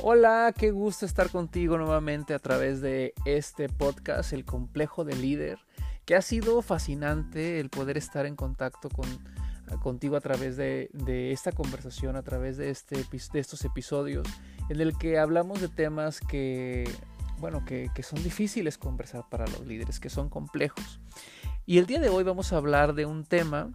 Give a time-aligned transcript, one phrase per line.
[0.00, 5.58] Hola, qué gusto estar contigo nuevamente a través de este podcast, El Complejo de Líder,
[6.04, 9.08] que ha sido fascinante el poder estar en contacto con,
[9.80, 10.88] contigo a través de,
[11.32, 14.28] esta conversación, a través de, este, de estos episodios,
[14.68, 16.88] en el que hablamos de temas que,
[17.38, 21.00] bueno, que son difíciles conversar para los líderes, que son complejos.
[21.66, 23.72] Y el día de hoy vamos a hablar de un tema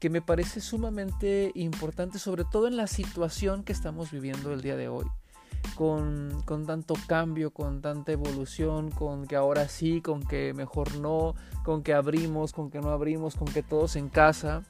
[0.00, 4.76] que me parece sumamente importante, sobre todo en la situación que estamos viviendo el día
[4.76, 5.06] de hoy
[5.74, 11.82] con, tanto cambio, con tanta evolución, con que ahora sí, con que mejor no, con
[11.82, 14.64] que abrimos, con que no abrimos, con que todos en casa.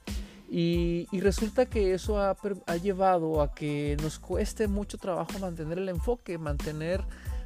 [0.49, 2.37] Y, resulta que eso ha,
[2.77, 7.03] llevado a que nos cueste mucho trabajo mantener el enfoque, mantener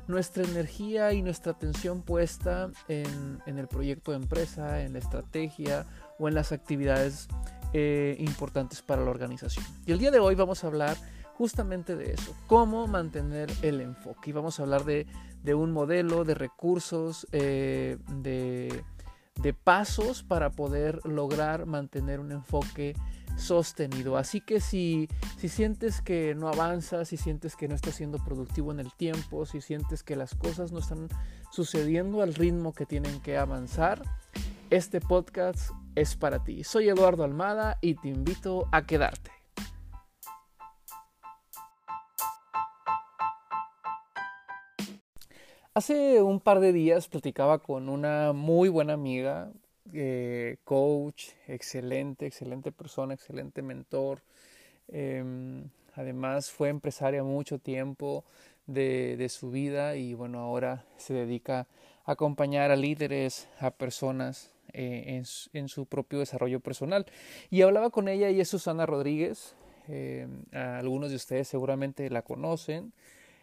[0.09, 5.87] nuestra energía y nuestra atención puesta en, el proyecto de empresa, en la estrategia
[6.19, 7.29] o en las actividades
[7.73, 9.65] eh, importantes para la organización.
[9.87, 10.97] Y el día de hoy vamos a hablar
[11.37, 14.31] justamente de eso, cómo mantener el enfoque.
[14.31, 15.07] Y vamos a hablar de,
[15.55, 18.83] un modelo, de recursos, eh, de,
[19.63, 22.95] pasos para poder lograr mantener un enfoque
[23.37, 24.17] sostenido.
[24.17, 28.73] Así que si, si sientes que no avanzas, si sientes que no estás siendo productivo
[28.73, 31.09] en el tiempo, si sientes que las cosas no están
[31.51, 34.03] sucediendo al ritmo que tienen que avanzar,
[34.71, 36.65] este podcast es para ti.
[36.65, 39.36] Soy Eduardo Almada y te invito a quedarte.
[45.77, 49.53] Hace un par de días platicaba con una muy buena amiga,
[49.93, 54.23] eh, coach, excelente, excelente persona, excelente mentor.
[54.89, 58.25] Em, además fue empresaria mucho tiempo
[58.67, 61.67] de, su vida y bueno, ahora se dedica
[62.07, 67.05] a acompañar a líderes, a personas eh, en, su propio desarrollo personal.
[67.51, 69.55] Y hablaba con ella y es Susana Rodríguez.
[69.89, 72.95] Em, algunos de ustedes seguramente la conocen.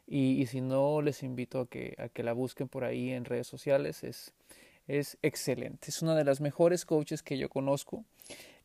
[0.06, 3.48] Y, si no, les invito a que, a que la busquen por ahí en redes
[3.48, 4.04] sociales.
[4.04, 4.34] Es,
[4.88, 5.90] es excelente.
[5.90, 8.04] Es una de las mejores coaches que yo conozco.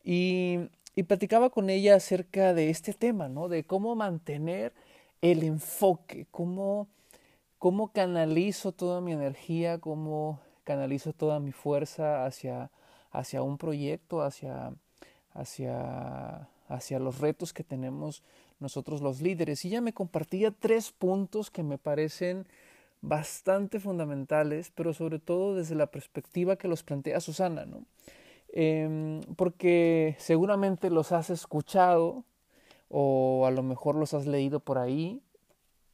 [0.04, 0.58] Y,
[0.96, 3.48] y platicaba con ella acerca de este tema, ¿no?
[3.48, 4.72] De cómo mantener
[5.22, 6.88] el enfoque, cómo,
[7.58, 12.70] cómo canalizo toda mi energía, cómo canalizo toda mi fuerza hacia,
[13.10, 14.72] hacia un proyecto, hacia,
[15.32, 18.22] hacia, hacia los retos que tenemos
[18.60, 19.64] nosotros los líderes.
[19.64, 22.46] Y ella me compartía tres puntos que me parecen
[23.00, 27.84] bastante fundamentales, pero sobre todo desde la perspectiva que los plantea Susana, ¿no?
[28.50, 32.24] Em, porque seguramente los has escuchado
[32.88, 35.20] o a lo mejor los has leído por ahí,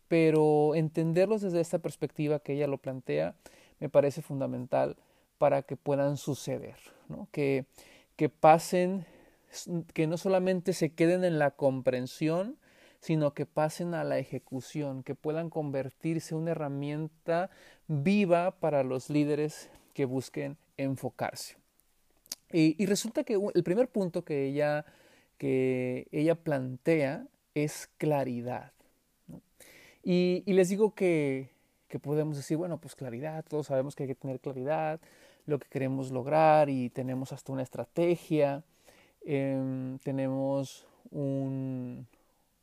[0.09, 3.35] pero entenderlos desde esta perspectiva que ella lo plantea
[3.81, 4.97] me parece fundamental
[5.39, 6.77] para que puedan suceder,
[7.09, 7.27] ¿no?
[7.33, 7.67] que,
[8.17, 9.05] que pasen
[9.93, 12.59] que no solamente se queden en la comprensión,
[13.01, 17.51] sino que pasen a la ejecución, que puedan convertirse en una herramienta
[17.87, 21.57] viva para los líderes que busquen enfocarse.
[22.51, 24.87] Y, resulta que el primer punto que ella,
[25.39, 28.73] que ella plantea es claridad.
[30.03, 31.51] Y, les digo que,
[31.89, 35.01] que podemos decir, bueno, pues claridad, todos sabemos que hay que tener claridad,
[35.47, 38.63] lo que queremos lograr y tenemos hasta una estrategia.
[39.25, 42.07] Em, tenemos un,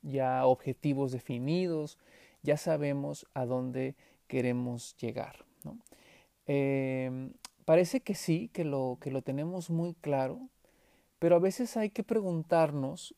[0.04, 1.98] ya objetivos definidos,
[2.44, 3.96] ya sabemos a dónde
[4.28, 5.46] queremos llegar.
[6.48, 7.34] Em,
[7.66, 10.40] parece que sí, que lo, que lo tenemos muy claro,
[11.20, 13.16] pero a veces hay que preguntarnos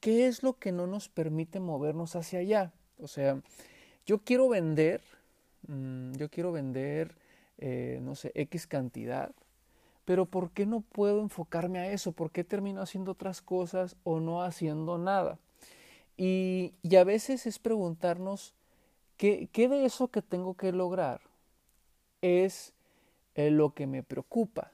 [0.00, 2.72] qué es lo que no nos permite movernos hacia allá.
[2.98, 3.40] O sea,
[4.04, 5.00] yo quiero vender,
[5.68, 7.14] mm, yo quiero vender,
[7.58, 9.32] eh, no sé, X cantidad,
[10.06, 12.12] pero ¿por qué no puedo enfocarme a eso?
[12.12, 15.38] ¿Por qué termino haciendo otras cosas o no haciendo nada?
[16.16, 18.54] Y, a veces es preguntarnos,
[19.18, 21.20] ¿qué, ¿qué, de eso que tengo que lograr
[22.22, 22.72] es
[23.34, 24.70] eh, lo que me preocupa?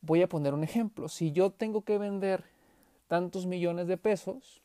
[0.00, 1.08] Voy a poner un ejemplo.
[1.08, 2.44] Si yo tengo que vender
[3.08, 4.62] tantos millones de pesos,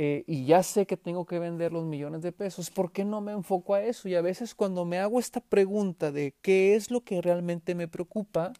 [0.00, 3.20] eh, y ya sé que tengo que vender los millones de pesos, ¿por qué no
[3.20, 4.08] me enfoco a eso?
[4.08, 7.88] Y a veces cuando me hago esta pregunta de qué es lo que realmente me
[7.88, 8.52] preocupa,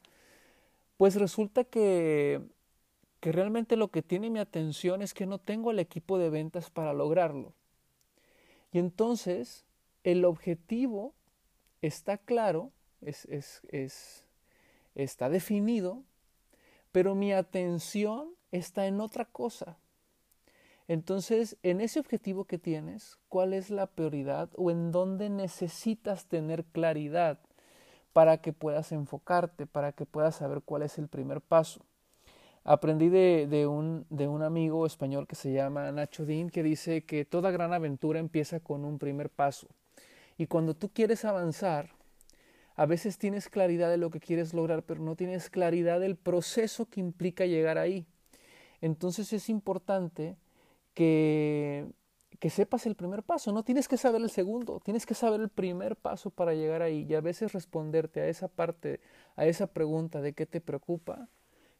[0.97, 2.43] pues resulta que,
[3.21, 6.71] que realmente lo que tiene mi atención es que no tengo el equipo de ventas
[6.71, 7.53] para lograrlo.
[8.73, 9.65] Y entonces
[10.03, 11.15] el objetivo
[11.83, 14.25] está claro, es, es, es,
[14.97, 16.03] está definido,
[16.91, 19.79] pero mi atención está en otra cosa.
[20.89, 26.65] Entonces, en ese objetivo que tienes, ¿cuál es la prioridad o en dónde necesitas tener
[26.65, 27.39] claridad
[28.15, 31.85] para que puedas enfocarte, para que puedas saber cuál es el primer paso?
[32.65, 37.51] Aprendí de, un, un amigo español que se llama Nacho Dean que dice que toda
[37.51, 39.69] gran aventura empieza con un primer paso.
[40.39, 41.91] Y cuando tú quieres avanzar,
[42.77, 46.87] a veces tienes claridad de lo que quieres lograr, pero no tienes claridad del proceso
[46.87, 48.07] que implica llegar ahí.
[48.81, 50.37] Entonces es importante
[50.99, 51.87] que,
[52.41, 53.53] que sepas el primer paso.
[53.53, 57.07] No tienes que saber el segundo, tienes que saber el primer paso para llegar ahí.
[57.09, 58.99] Y a veces responderte a esa parte,
[59.37, 61.29] a esa pregunta de qué te preocupa,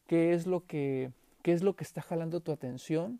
[0.07, 1.11] qué es lo que,
[1.41, 3.19] qué es lo que está jalando tu atención,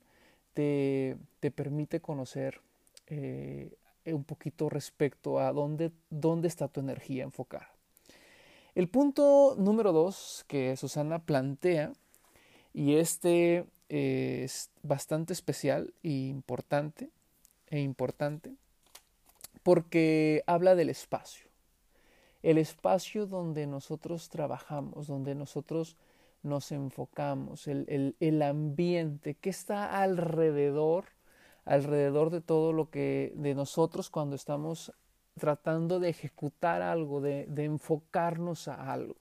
[0.54, 2.62] te, te permite conocer
[3.08, 3.76] eh,
[4.06, 7.74] un poquito respecto a dónde, dónde está tu energía enfocada.
[8.74, 11.92] El punto número dos que Susana plantea,
[12.72, 17.10] y este es bastante especial e importante,
[17.68, 18.54] e importante,
[19.64, 21.50] porque habla del espacio.
[22.42, 25.98] El espacio donde nosotros trabajamos, donde nosotros
[26.44, 31.06] nos enfocamos, el, ambiente que está alrededor,
[31.66, 34.94] alrededor de todo lo que de nosotros cuando estamos
[35.38, 39.18] tratando de ejecutar algo, de, enfocarnos a algo.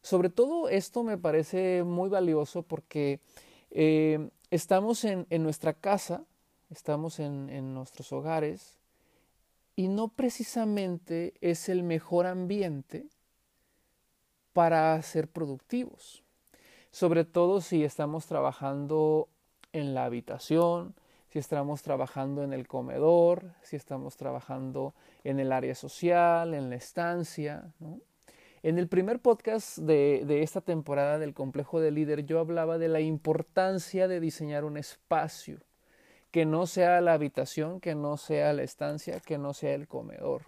[0.00, 3.20] Sobre todo esto me parece muy valioso porque
[3.74, 6.24] eh, estamos en, nuestra casa,
[6.70, 8.78] estamos en, en nuestros hogares
[9.76, 13.06] y no precisamente es el mejor ambiente
[14.52, 16.22] para ser productivos.
[16.90, 19.28] Sobre todo si estamos trabajando
[19.72, 20.94] en la habitación,
[21.32, 24.92] si estamos trabajando en el comedor, si estamos trabajando
[25.24, 27.72] en el área social, en la estancia.
[28.62, 32.88] En el primer podcast de, de, esta temporada del complejo de líder yo hablaba de
[32.88, 35.58] la importancia de diseñar un espacio
[36.30, 40.42] que no sea la habitación, que no sea la estancia, que no sea el comedor.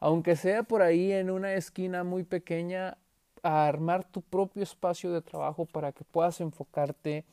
[0.00, 2.96] Aunque sea por ahí en una esquina muy pequeña,
[3.42, 7.24] a armar tu propio espacio de trabajo para que puedas enfocarte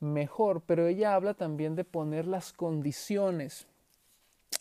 [0.00, 3.66] mejor, pero ella habla también de poner las condiciones.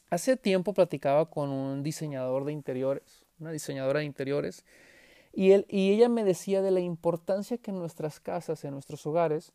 [0.09, 4.63] Hace tiempo platicaba con un diseñador de interiores, una diseñadora de interiores,
[5.35, 5.51] y,
[5.91, 9.53] ella me decía de la importancia que en nuestras casas, en nuestros hogares,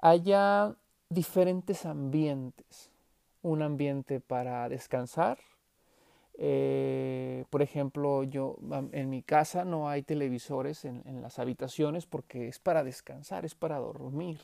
[0.00, 0.74] haya
[1.08, 2.90] diferentes ambientes.
[3.42, 5.38] Un ambiente para descansar,
[6.42, 8.56] eh, por ejemplo, yo
[8.92, 13.78] en mi casa no hay televisores en, las habitaciones porque es para descansar, es para
[13.78, 14.40] dormir.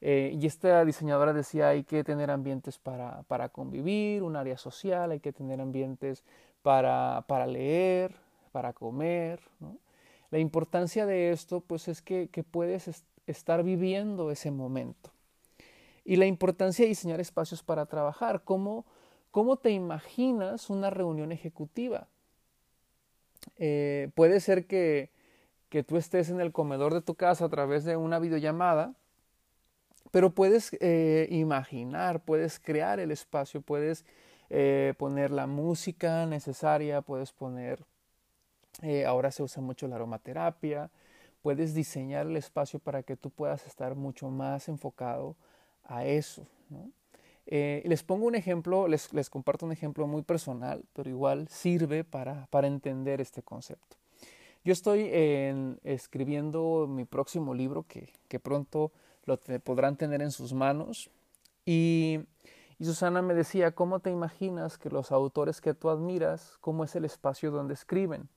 [0.00, 5.10] Eh, y esta diseñadora decía hay que tener ambientes para, para convivir, un área social,
[5.10, 6.24] hay que tener ambientes
[6.62, 8.14] para, para leer,
[8.52, 9.40] para comer.
[10.30, 15.10] La importancia de esto pues es que, puedes estar viviendo ese momento.
[16.04, 18.84] Y la importancia de diseñar espacios para trabajar, cómo
[19.30, 22.08] ¿Cómo te imaginas una reunión ejecutiva?
[23.58, 25.10] Eh, puede ser que,
[25.68, 28.94] que, tú estés en el comedor de tu casa a través de una videollamada,
[30.10, 34.04] pero puedes eh, imaginar, puedes crear el espacio, puedes
[34.48, 37.84] eh, poner la música necesaria, puedes poner,
[39.06, 40.90] ahora se usa mucho la aromaterapia,
[41.42, 45.36] puedes diseñar el espacio para que tú puedas estar mucho más enfocado
[45.84, 46.46] a eso.
[47.46, 52.04] Eh, les pongo un ejemplo, les, les, comparto un ejemplo muy personal, pero igual sirve
[52.04, 53.96] para, para entender este concepto.
[54.62, 55.10] Yo estoy
[55.84, 58.92] escribiendo mi próximo libro que, que pronto
[59.24, 61.10] lo podrán tener en sus manos
[61.64, 62.20] y,
[62.80, 66.96] y, Susana me decía, ¿cómo te imaginas que los autores que tú admiras, cómo es
[66.96, 68.28] el espacio donde escriben?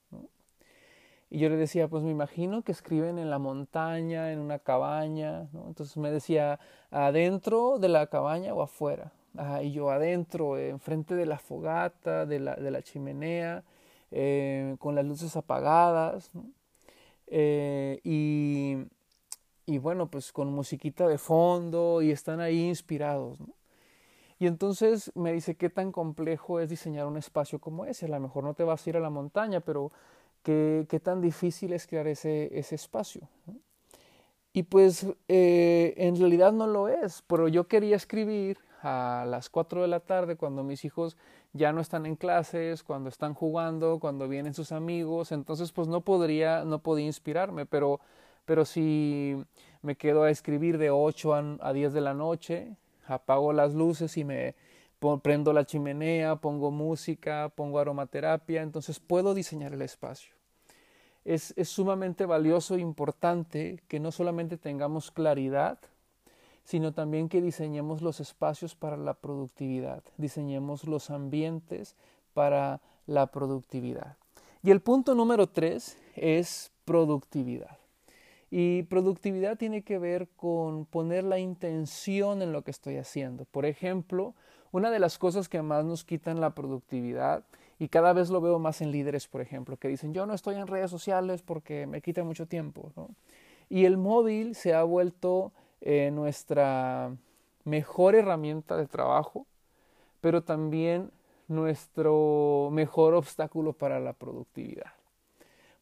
[1.30, 5.48] Y yo le decía, pues me imagino que escriben en la montaña, en una cabaña,
[5.54, 5.66] ¿no?
[5.68, 6.60] Entonces me decía,
[6.92, 9.14] adentro de la cabaña o afuera.
[9.64, 13.64] y yo adentro, enfrente de la fogata, de la, chimenea,
[14.12, 16.32] eh, con las luces apagadas,
[17.28, 18.78] eh, y,
[19.66, 23.63] y, bueno, pues con musiquita de fondo y están ahí inspirados, ¿no?
[24.40, 28.06] Y entonces me dice, ¿qué tan complejo es diseñar un espacio como ese?
[28.06, 29.92] A lo mejor no te vas a ir a la montaña, pero
[30.44, 33.28] qué, tan difícil es crear ese, espacio.
[34.52, 39.82] Y pues eh, en realidad no lo es, pero yo quería escribir a las 4
[39.82, 41.18] de la tarde cuando mis hijos
[41.54, 46.02] ya no están en clases, cuando están jugando, cuando vienen sus amigos, entonces pues no
[46.02, 48.00] podría, no podía inspirarme, pero,
[48.46, 49.42] pero si
[49.82, 52.76] me quedo a escribir de 8 a, a 10 de la noche,
[53.06, 54.56] apago las luces y me,
[55.22, 60.34] prendo la chimenea, pongo música, pongo aromaterapia, entonces puedo diseñar el espacio.
[61.26, 65.80] Es, sumamente valioso e importante que no solamente tengamos claridad,
[66.64, 71.96] sino también que diseñemos los espacios para la productividad, diseñemos los ambientes
[72.34, 74.18] para la productividad.
[74.64, 77.83] Y el punto número tres es productividad.
[78.56, 83.46] Y productividad tiene que ver con poner la intención en lo que estoy haciendo.
[83.46, 84.36] Por ejemplo,
[84.72, 87.44] una de las cosas que más nos quitan la productividad,
[87.80, 90.54] y cada vez lo veo más en líderes, por ejemplo, que dicen, yo no estoy
[90.58, 92.92] en redes sociales porque me quita mucho tiempo.
[93.70, 97.12] Y el móvil se ha vuelto eh, nuestra
[97.64, 99.48] mejor herramienta de trabajo,
[100.22, 101.10] pero también
[101.48, 104.94] nuestro mejor obstáculo para la productividad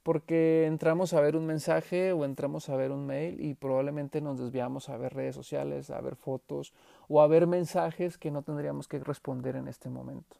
[0.03, 4.39] porque entramos a ver un mensaje o entramos a ver un mail y probablemente nos
[4.39, 6.73] desviamos a ver redes sociales, a ver fotos
[7.07, 10.37] o a ver mensajes que no tendríamos que responder en este momento.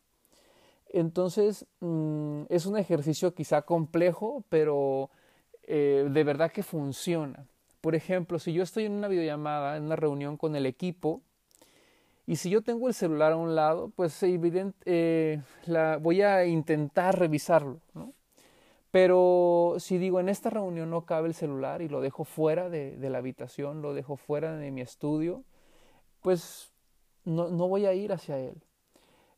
[0.89, 5.09] Entonces, mm, es un ejercicio quizá complejo, pero
[5.63, 7.45] eh, de verdad que funciona.
[7.81, 11.21] Por ejemplo, si yo estoy en una videollamada, en una reunión con el equipo,
[12.27, 15.41] y si yo tengo el celular a un lado, pues eh,
[16.01, 18.13] voy a intentar revisarlo, ¿no?
[18.91, 22.97] Pero si digo, en esta reunión no cabe el celular y lo dejo fuera de,
[22.99, 25.45] la habitación, lo dejo fuera de mi estudio,
[26.21, 26.73] pues
[27.23, 28.61] no, no voy a ir hacia él.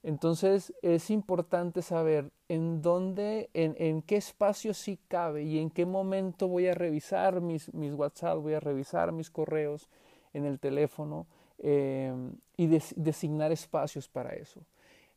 [0.01, 5.85] Entonces es importante saber en dónde, en, en, qué espacio sí cabe y en qué
[5.85, 9.87] momento voy a revisar mis, mis WhatsApp, voy a revisar mis correos
[10.33, 11.27] en el teléfono
[11.59, 12.11] eh,
[12.57, 14.65] y designar espacios para eso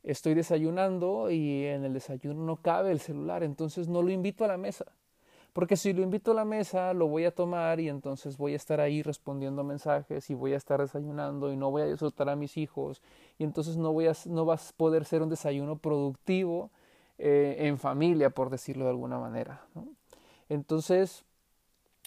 [0.07, 4.49] estoy desayunando y en el desayuno no cabe el celular, entonces no lo invito a
[4.49, 4.87] la mesa.
[5.53, 8.57] Porque si lo invito a la mesa, lo voy a tomar y entonces voy a
[8.57, 12.37] estar ahí respondiendo mensajes y voy a estar desayunando y no voy a disfrutar a
[12.37, 13.01] mis hijos
[13.39, 16.71] y entonces no, voy a, no va a poder ser un desayuno productivo
[17.19, 19.63] eh, en familia, por decirlo de alguna manera.
[20.51, 21.25] Entonces,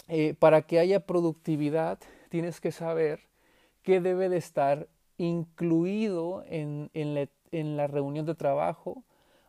[0.08, 1.98] eh, para que haya productividad,
[2.30, 3.20] tienes que saber
[3.82, 4.88] qué debe de estar
[5.18, 9.04] incluido en, en la en la reunión de trabajo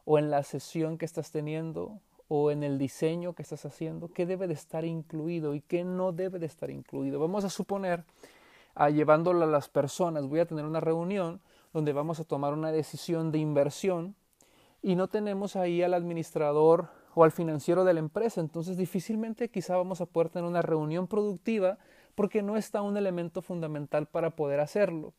[0.05, 4.25] o en la sesión que estás teniendo o en el diseño que estás haciendo, qué
[4.25, 7.19] debe de estar incluido y qué no debe de estar incluido.
[7.19, 8.05] Vamos a suponer,
[8.77, 11.41] a llevándolo a las personas, voy a tener una reunión
[11.73, 14.15] donde vamos a tomar una decisión de inversión
[14.81, 19.77] y no tenemos ahí al administrador o al financiero de la empresa, entonces difícilmente quizá
[19.77, 21.79] vamos a poder tener una reunión productiva
[22.15, 25.15] porque no está un elemento fundamental para poder hacerlo.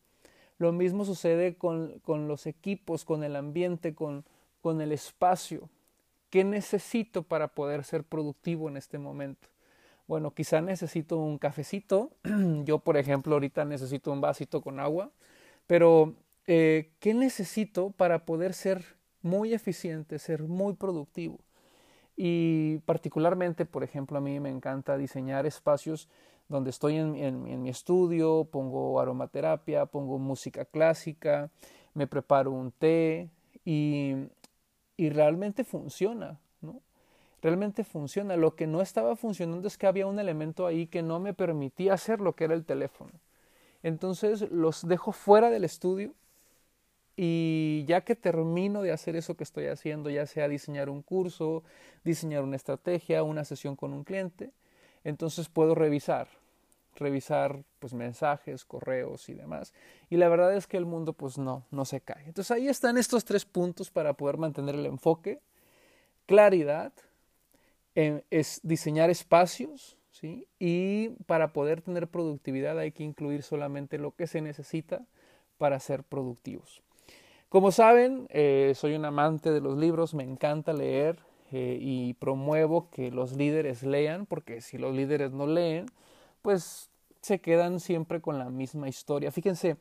[0.62, 4.24] Lo mismo sucede con, los equipos, con el ambiente, con,
[4.60, 5.68] con el espacio.
[6.30, 9.48] ¿Qué necesito para poder ser productivo en este momento?
[10.06, 12.12] Bueno, quizá necesito un cafecito.
[12.64, 15.10] Yo, por ejemplo, ahorita necesito un vasito con agua.
[15.66, 16.14] Pero,
[16.46, 18.84] eh, ¿qué necesito para poder ser
[19.20, 21.40] muy eficiente, ser muy productivo?
[22.16, 26.08] Y particularmente, por ejemplo, a mí me encanta diseñar espacios
[26.52, 31.50] donde estoy en, mi estudio, pongo aromaterapia, pongo música clásica,
[31.94, 33.30] me preparo un té
[33.64, 34.14] y,
[34.96, 36.80] y realmente funciona, ¿no?
[37.40, 38.36] Realmente funciona.
[38.36, 41.94] Lo que no estaba funcionando es que había un elemento ahí que no me permitía
[41.94, 43.12] hacer lo que era el teléfono.
[43.82, 46.14] Entonces los dejo fuera del estudio
[47.16, 51.62] y ya que termino de hacer eso que estoy haciendo, ya sea diseñar un curso,
[52.04, 54.52] diseñar una estrategia, una sesión con un cliente,
[55.04, 56.28] entonces puedo revisar,
[56.96, 59.72] revisar pues mensajes, correos y demás.
[60.10, 62.24] Y la verdad es que el mundo pues no, no se cae.
[62.26, 65.40] Entonces ahí están estos tres puntos para poder mantener el enfoque.
[66.26, 66.92] Claridad,
[67.94, 70.46] es diseñar espacios, ¿sí?
[70.58, 75.04] Y para poder tener productividad hay que incluir solamente lo que se necesita
[75.58, 76.82] para ser productivos.
[77.48, 81.18] Como saben, eh, soy un amante de los libros, me encanta leer
[81.50, 85.86] eh, y promuevo que los líderes lean, porque si los líderes no leen,
[86.42, 89.30] pues se quedan siempre con la misma historia.
[89.30, 89.76] Fíjense,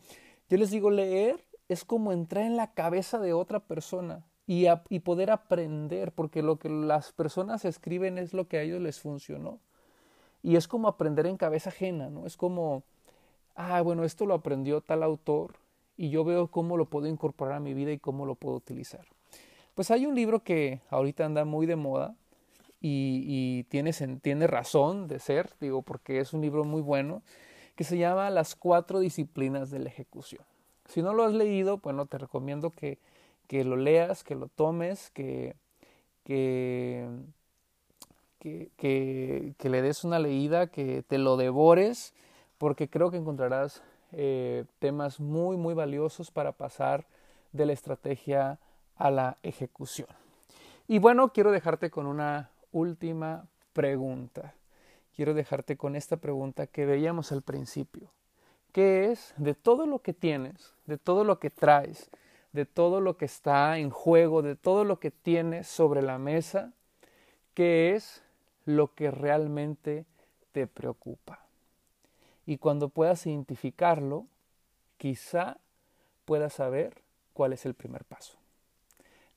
[0.50, 5.00] yo les digo, leer es como entrar en la cabeza de otra persona y, y
[5.00, 9.60] poder aprender, porque lo que las personas escriben es lo que a ellos les funcionó.
[10.44, 12.26] Y es como aprender en cabeza ajena, ¿no?
[12.26, 12.84] Es como,
[13.56, 15.56] ah, bueno, esto lo aprendió tal autor
[15.98, 19.06] y yo veo cómo lo puedo incorporar a mi vida y cómo lo puedo utilizar.
[19.76, 22.16] Pues hay un libro que ahorita anda muy de moda,
[22.82, 27.22] y, tiene, tiene razón de ser, digo, porque es un libro muy bueno,
[27.76, 30.44] que se llama Las cuatro disciplinas de la ejecución.
[30.88, 32.98] Si no lo has leído, bueno, te recomiendo que,
[33.48, 35.56] que lo leas, que lo tomes, que,
[36.24, 37.08] que,
[38.40, 42.14] que, que, le des una leída, que te lo devores,
[42.58, 47.06] porque creo que encontrarás eh, temas muy, muy valiosos para pasar
[47.54, 48.60] de la estrategia
[48.98, 50.10] a la ejecución.
[50.88, 54.54] Y bueno, quiero dejarte con una última pregunta.
[55.16, 58.12] Quiero dejarte con esta pregunta que veíamos al principio.
[58.72, 62.10] ¿Qué es de todo lo que tienes, de todo lo que traes,
[62.54, 66.72] de todo lo que está en juego, de todo lo que tienes sobre la mesa?
[67.54, 68.24] ¿Qué es
[68.66, 70.06] lo que realmente
[70.52, 71.40] te preocupa.
[72.46, 74.26] Y cuando puedas identificarlo,
[74.98, 75.58] quizá
[76.26, 77.02] puedas saber
[77.34, 78.38] cuál es el primer paso.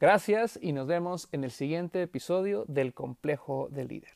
[0.01, 4.11] Gracias y nos vemos en el siguiente episodio del Complejo de Líder.